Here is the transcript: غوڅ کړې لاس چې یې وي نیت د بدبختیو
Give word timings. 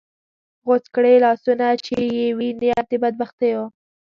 غوڅ 0.65 0.85
کړې 0.95 1.13
لاس 1.23 1.39
چې 1.85 1.95
یې 2.17 2.27
وي 2.37 2.49
نیت 2.59 2.85
د 2.91 2.93
بدبختیو 3.03 3.61